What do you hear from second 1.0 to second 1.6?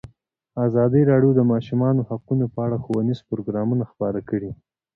راډیو د د